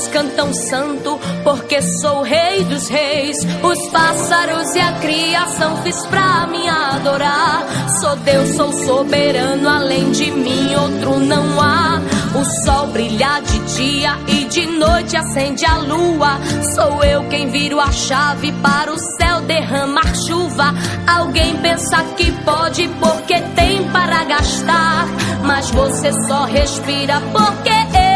[0.00, 3.36] Anjos cantam santo porque sou rei dos reis.
[3.62, 7.64] Os pássaros e a criação fiz pra me adorar.
[8.00, 12.00] Sou Deus, sou soberano, além de mim outro não há.
[12.34, 16.38] O sol brilha de dia e de noite acende a lua.
[16.74, 20.72] Sou eu quem viro a chave para o céu derramar chuva.
[21.06, 25.06] Alguém pensa que pode porque tem para gastar.
[25.44, 28.09] Mas você só respira porque eu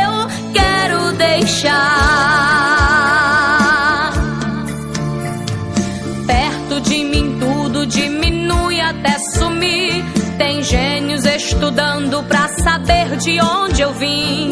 [0.84, 1.72] quero deixar.
[6.26, 10.04] Perto de mim tudo diminui até sumir.
[10.36, 14.50] Tem gênios estudando pra saber de onde eu vim.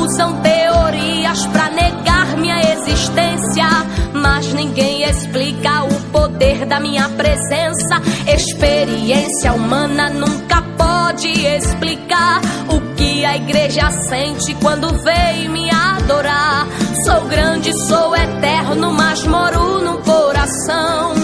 [0.00, 3.66] Usam teorias pra negar minha existência,
[4.12, 8.00] mas ninguém explica o poder da minha presença.
[8.26, 16.66] Experiência humana nunca pode explicar o que a igreja sente quando vem me adorar.
[17.04, 21.14] Sou grande, sou eterno, mas moro no coração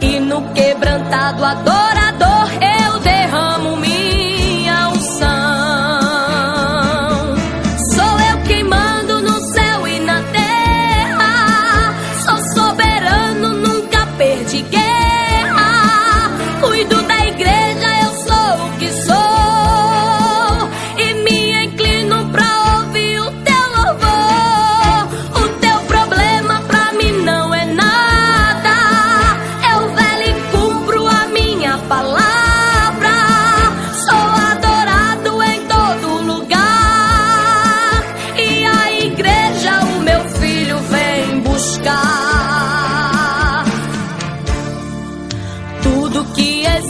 [0.00, 2.39] e no quebrantado adorador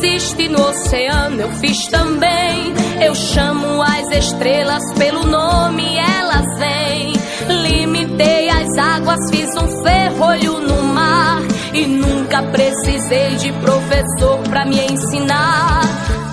[0.03, 2.73] existe no oceano eu fiz também.
[3.03, 7.13] Eu chamo as estrelas pelo nome, elas vêm.
[7.49, 11.43] Limitei as águas, fiz um ferrolho no mar.
[11.75, 15.83] E nunca precisei de professor pra me ensinar.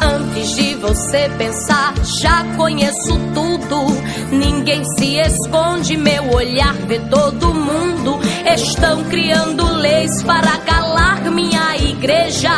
[0.01, 3.87] Antes de você pensar, já conheço tudo.
[4.31, 8.19] Ninguém se esconde, meu olhar vê todo mundo.
[8.55, 12.49] Estão criando leis para calar minha igreja.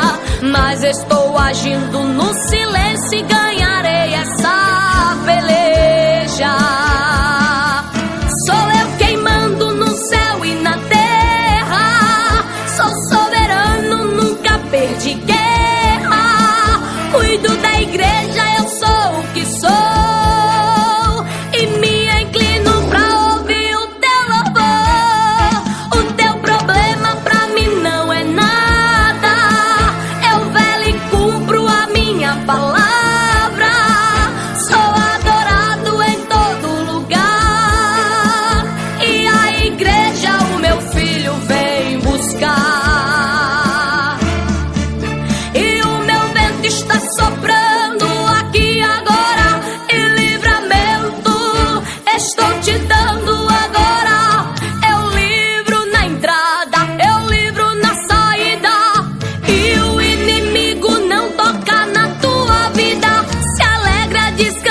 [0.42, 6.56] Mas estou agindo no silêncio e ganharei essa peleja.
[8.46, 12.46] Sou eu quem mando no céu e na terra.
[12.78, 16.80] Sou soberano, nunca perdi guerra.
[17.12, 18.49] Cuido da igreja,
[64.40, 64.69] pellizca.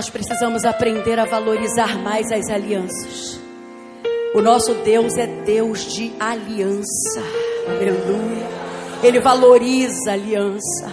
[0.00, 3.38] Nós precisamos aprender a valorizar mais as alianças.
[4.34, 7.20] O nosso Deus é Deus de aliança.
[7.68, 8.48] Aleluia.
[9.02, 10.90] Ele valoriza a aliança.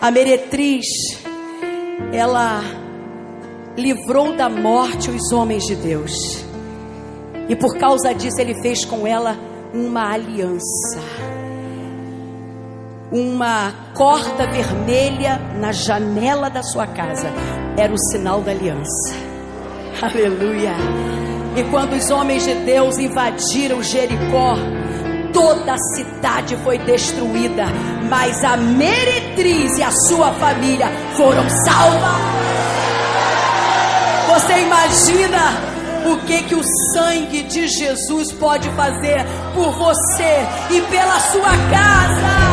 [0.00, 0.86] A meretriz,
[2.10, 2.62] ela
[3.76, 6.42] livrou da morte os homens de Deus.
[7.50, 9.38] E por causa disso, ele fez com ela
[9.74, 10.98] uma aliança.
[13.12, 17.30] uma corda vermelha na janela da sua casa.
[17.76, 19.14] Era o sinal da aliança.
[20.00, 20.72] Aleluia.
[21.56, 24.56] E quando os homens de Deus invadiram Jericó,
[25.32, 27.66] toda a cidade foi destruída,
[28.08, 32.36] mas a meretriz e a sua família foram salvas.
[34.28, 35.76] Você imagina
[36.12, 36.62] o que que o
[36.94, 39.24] sangue de Jesus pode fazer
[39.54, 42.45] por você e pela sua casa?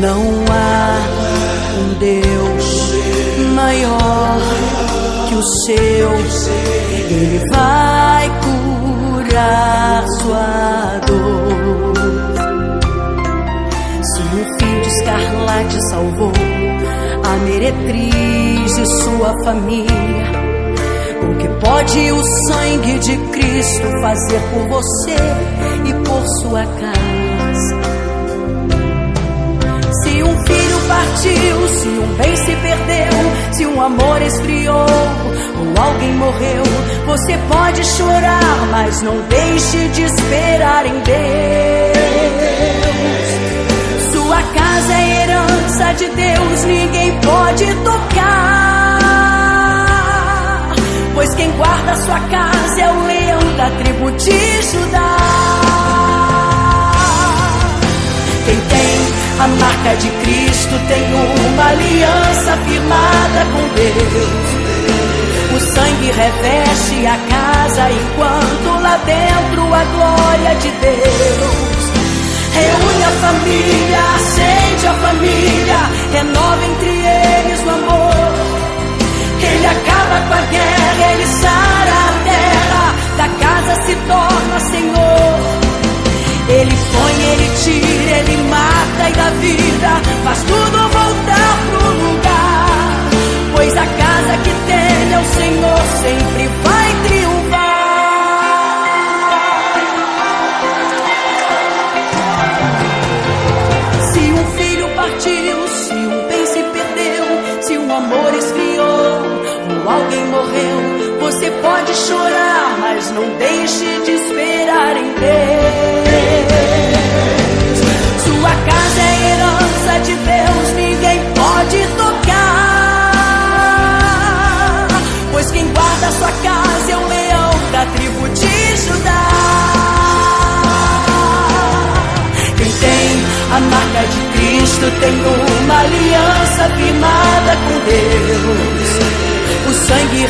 [0.00, 0.20] Não
[0.50, 0.98] há
[1.80, 2.92] um Deus
[3.54, 4.38] maior
[5.26, 6.10] que o seu,
[7.10, 11.94] Ele vai curar sua dor.
[14.02, 16.32] Se o fio de escarlate salvou
[17.24, 20.30] a meretriz e sua família,
[21.22, 25.16] o que pode o sangue de Cristo fazer por você
[25.86, 27.15] e por sua casa?
[31.06, 34.86] Partiu, se um bem se perdeu, se um amor esfriou
[35.58, 36.62] ou alguém morreu,
[37.06, 41.16] você pode chorar, mas não deixe de esperar em Deus.
[44.12, 48.96] Sua casa é herança de Deus, ninguém pode tocar.
[51.14, 55.95] Pois quem guarda sua casa é o leão da tribo de Judá.
[59.46, 64.46] A marca de Cristo tem uma aliança firmada com Deus.
[65.54, 71.86] O sangue reveste a casa enquanto lá dentro a glória de Deus.
[72.58, 75.78] Reúne a família, acende a família,
[76.12, 78.16] renova entre eles o amor.
[79.42, 85.65] Ele acaba com a guerra, ele sara a terra, da casa se torna Senhor.
[86.48, 91.55] Ele põe, ele tira, ele mata e dá vida, faz tudo voltar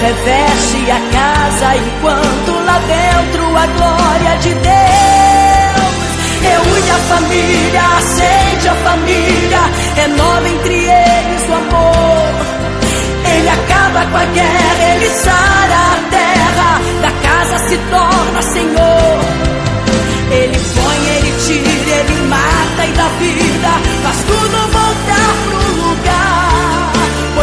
[0.07, 4.87] reveste a casa enquanto lá dentro a glória de Deus
[6.47, 9.61] reúne a família, acende a família,
[9.97, 12.29] renova entre eles o amor.
[13.35, 19.19] Ele acaba com a guerra, ele sara a terra, da casa se torna Senhor.
[20.31, 23.71] Ele põe, ele tira, ele mata e dá vida,
[24.05, 24.86] faz tudo lugar.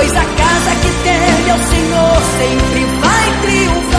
[0.03, 3.93] Pois a casa que tem é o Senhor, sempre vai triunfar.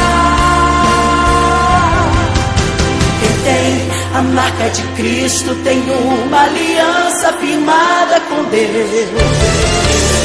[4.15, 9.09] A marca de Cristo tem uma aliança firmada com Deus.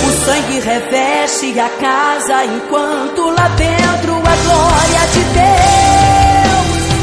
[0.06, 6.30] O sangue reveste a casa enquanto lá dentro a glória de Deus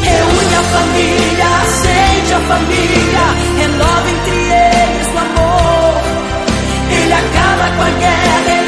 [0.07, 3.25] reúne a família, acende a família,
[3.57, 5.67] renova entre eles o amor.
[6.91, 8.16] Ele acaba com a guerra,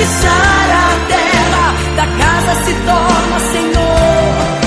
[0.06, 4.58] sara a terra, da casa se torna Senhor.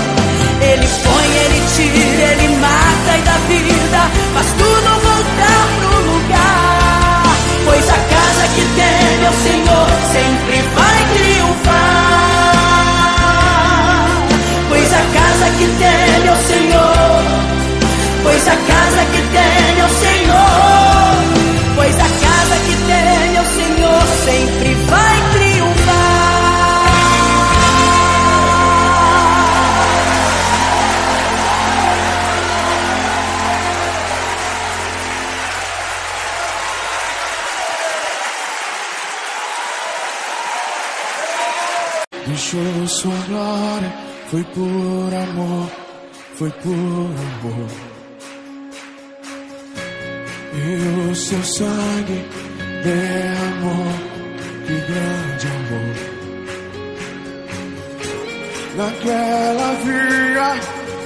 [0.62, 4.02] Ele põe, ele tira, ele mata e dá vida,
[4.34, 7.24] faz tudo voltar pro lugar.
[7.66, 12.12] Pois a casa que tem meu Senhor sempre vai triunfar.
[14.70, 17.24] Pois a casa que tem meu Senhor,
[18.24, 20.81] pois a casa que tem meu Senhor,
[44.32, 45.70] Foi por amor,
[46.36, 47.68] foi por amor.
[50.54, 52.26] E o seu sangue
[52.82, 53.92] derramou
[54.66, 55.96] que grande amor.
[58.78, 60.56] Naquela via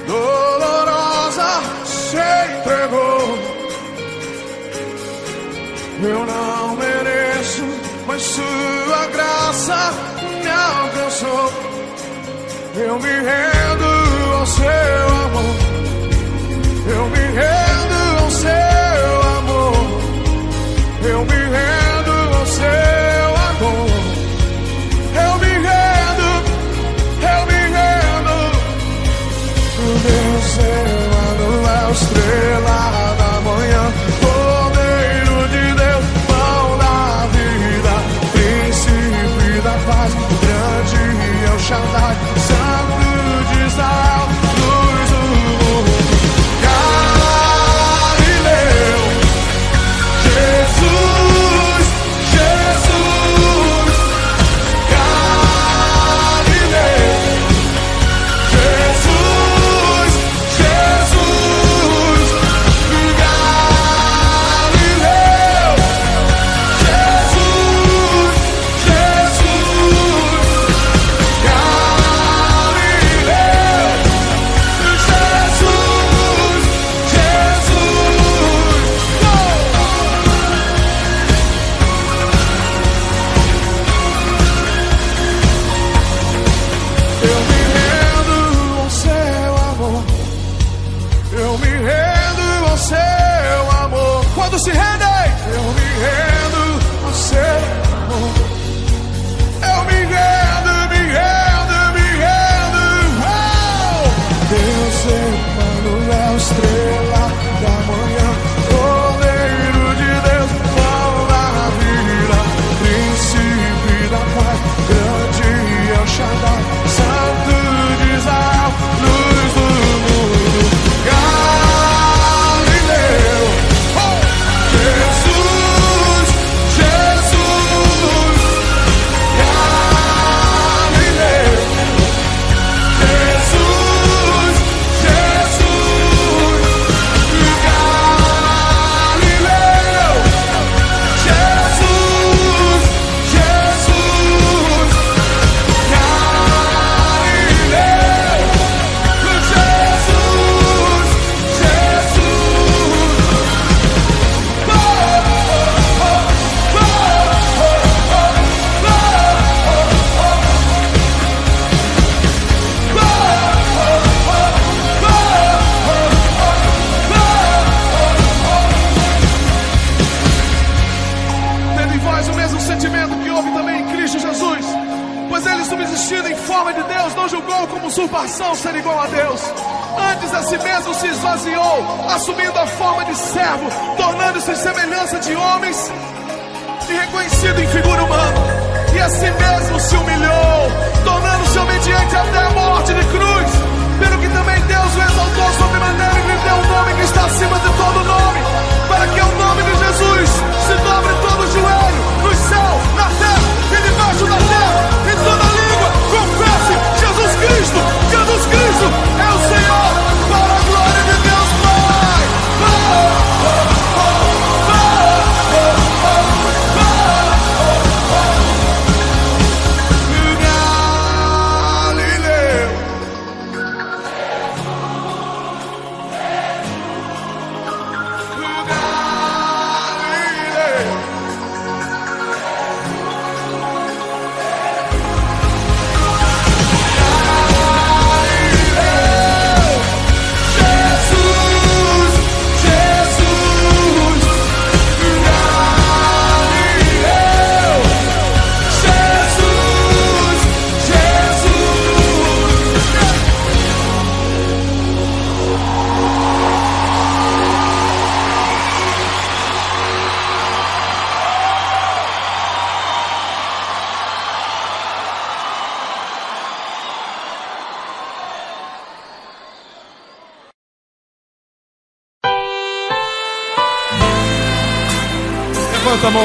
[0.06, 2.16] dolorosa se
[2.60, 3.38] entregou.
[6.00, 7.64] Eu não mereço,
[8.06, 9.90] mas sua graça
[10.44, 11.75] me alcançou.
[12.78, 13.85] Eu me rendo.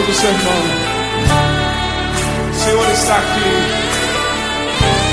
[0.02, 0.62] final do sermão.
[2.50, 3.52] O Senhor está aqui.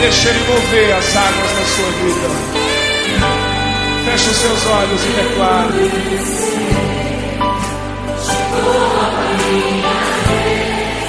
[0.01, 2.29] Deixa Ele mover as águas da sua vida.
[4.05, 5.91] Feche os seus olhos e declare.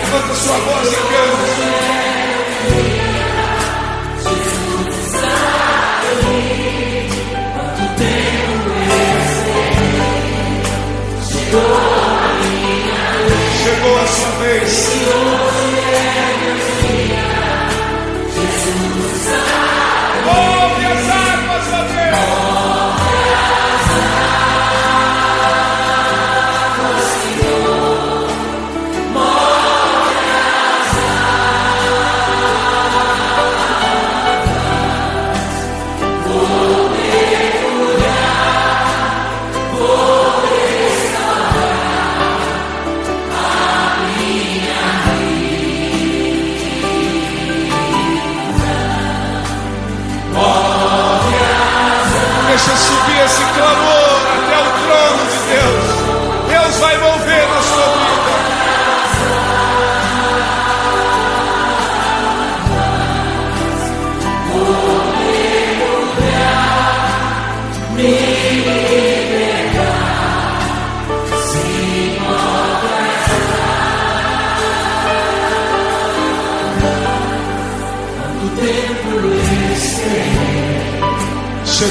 [0.01, 1.08] Levanta sua voz e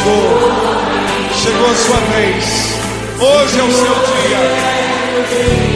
[0.09, 0.41] Chegou,
[1.35, 2.79] chegou a sua vez.
[3.21, 5.68] Hoje é o seu dia.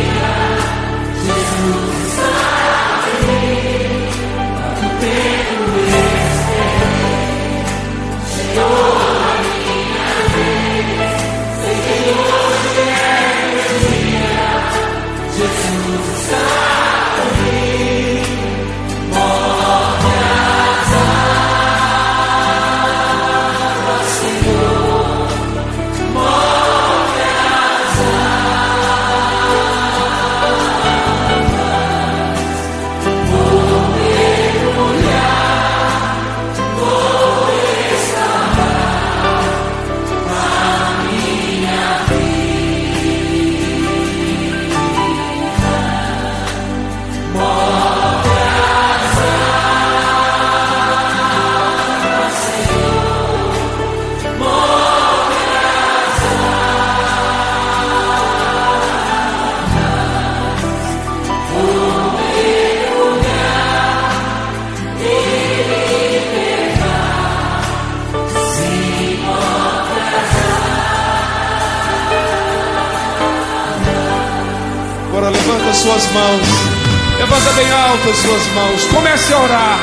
[78.03, 78.85] Alto as suas mãos.
[78.87, 79.79] Comece a orar.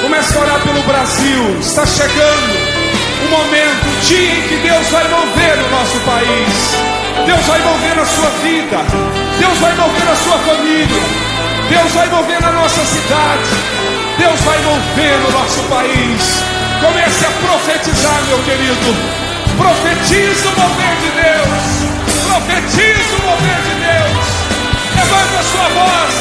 [0.00, 1.58] Comece a orar pelo Brasil.
[1.60, 2.54] Está chegando
[3.24, 7.26] o momento, o dia em que Deus vai mover o nosso país.
[7.26, 8.78] Deus vai mover na sua vida.
[9.38, 11.02] Deus vai mover na sua família.
[11.68, 13.50] Deus vai mover na nossa cidade.
[14.18, 16.42] Deus vai mover no nosso país.
[16.80, 18.96] Comece a profetizar, meu querido.
[19.56, 21.92] Profetiza o mover de Deus.
[22.26, 24.51] Profetiza o mover de Deus.
[25.12, 26.14] Levanta a sua voz.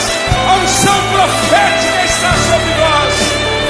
[0.50, 3.14] A unção profética está sobre nós.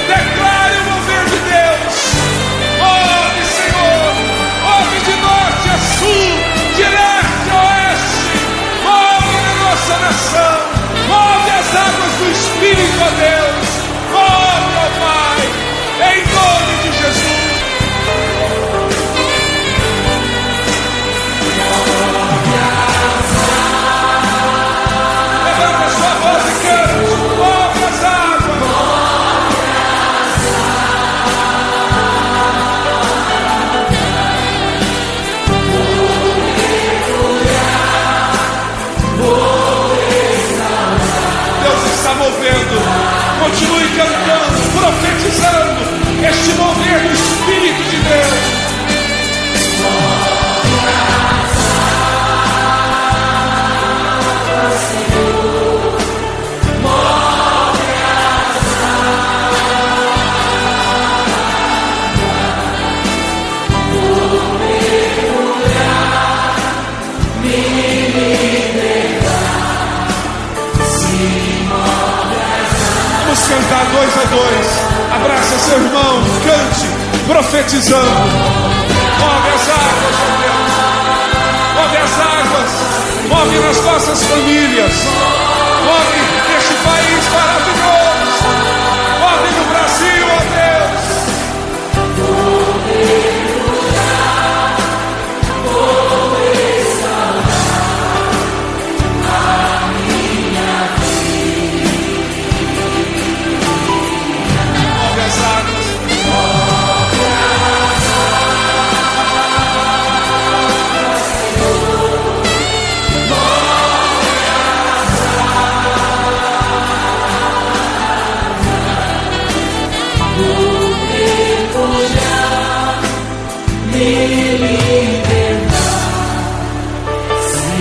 [0.08, 1.94] Declare o mover de Deus.
[2.82, 4.14] Ouve, Senhor.
[4.74, 6.26] Ouve de norte a sul,
[6.74, 8.34] de leste a oeste.
[8.82, 10.58] Move na nossa nação.
[11.06, 13.68] Move as águas do Espírito, ó Deus.
[14.10, 15.42] Move, ó Pai.
[16.10, 17.31] Em nome de Jesus.
[77.42, 78.06] Profetizando.
[79.18, 80.72] Move as águas, Deus.
[81.74, 82.72] Move as águas.
[83.28, 84.92] Move nas nossas famílias.
[85.84, 86.18] Move
[86.52, 87.51] neste país maravilhoso.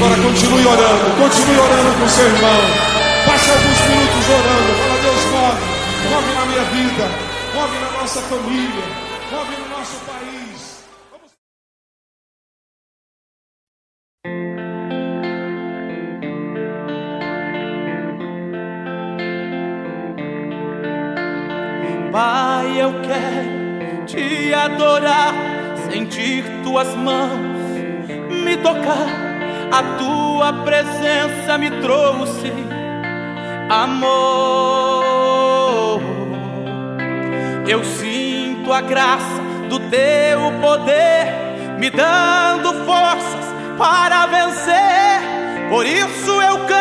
[0.04, 2.62] Agora continue orando, continue orando com seu irmão.
[3.24, 4.74] Passe alguns minutos orando.
[4.80, 5.62] Fala, Deus, move,
[6.10, 7.06] move na minha vida,
[7.54, 8.84] move na nossa família,
[9.32, 10.60] move no nosso país.
[22.12, 25.36] Pai, eu quero te adorar,
[25.92, 27.40] sentir tuas mãos
[28.44, 29.31] me tocar.
[29.72, 32.52] A tua presença me trouxe
[33.70, 34.12] amor.
[37.66, 41.28] Eu sinto a graça do teu poder
[41.80, 43.46] me dando forças
[43.78, 45.22] para vencer.
[45.70, 46.81] Por isso eu canto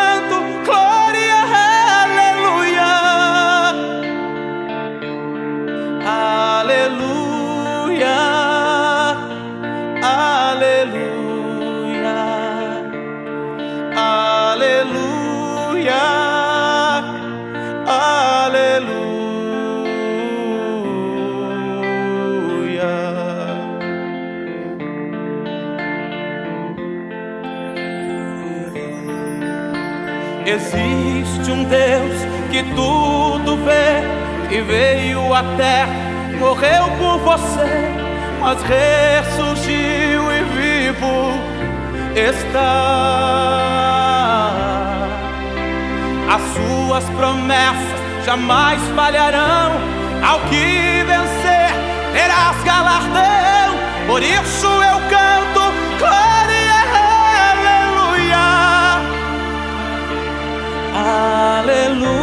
[32.62, 34.02] que tudo vê,
[34.48, 35.20] que veio
[35.56, 35.88] terra,
[36.38, 37.90] morreu por você,
[38.38, 41.32] mas ressurgiu e vivo
[42.14, 42.60] está.
[46.28, 49.72] As suas promessas jamais falharão.
[50.22, 51.72] Ao que vencer,
[52.12, 53.74] terás galardão.
[54.06, 56.80] Por isso eu canto glória,
[57.56, 58.46] aleluia.
[60.94, 62.19] Aleluia,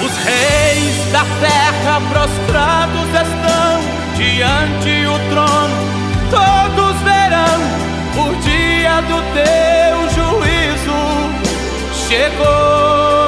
[0.00, 3.80] Os reis da terra prostrados estão
[4.16, 5.76] diante o trono,
[6.30, 7.60] todos verão
[8.16, 10.98] o dia do teu juízo
[12.08, 13.27] chegou.